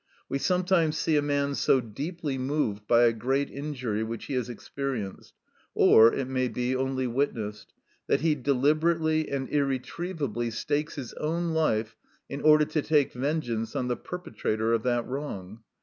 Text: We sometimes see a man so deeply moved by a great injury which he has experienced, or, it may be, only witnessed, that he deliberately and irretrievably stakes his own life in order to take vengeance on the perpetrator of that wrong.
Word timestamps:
We 0.27 0.39
sometimes 0.39 0.97
see 0.97 1.15
a 1.15 1.21
man 1.21 1.53
so 1.53 1.79
deeply 1.79 2.39
moved 2.39 2.87
by 2.87 3.03
a 3.03 3.13
great 3.13 3.51
injury 3.51 4.01
which 4.03 4.25
he 4.25 4.33
has 4.33 4.49
experienced, 4.49 5.35
or, 5.75 6.11
it 6.11 6.27
may 6.27 6.47
be, 6.47 6.75
only 6.75 7.05
witnessed, 7.05 7.71
that 8.07 8.21
he 8.21 8.33
deliberately 8.33 9.29
and 9.29 9.47
irretrievably 9.47 10.49
stakes 10.49 10.95
his 10.95 11.13
own 11.13 11.51
life 11.51 11.95
in 12.29 12.41
order 12.41 12.65
to 12.65 12.81
take 12.81 13.13
vengeance 13.13 13.75
on 13.75 13.89
the 13.89 13.95
perpetrator 13.95 14.73
of 14.73 14.81
that 14.81 15.05
wrong. 15.05 15.59